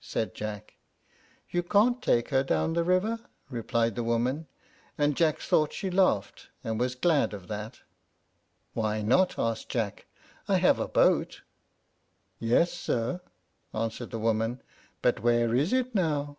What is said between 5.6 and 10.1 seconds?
she laughed and was glad of that. "Why not?" asked Jack.